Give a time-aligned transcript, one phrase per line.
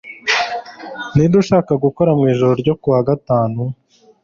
[1.13, 3.61] Ninde ushaka gukora mwijoro ryo kuwa gatanu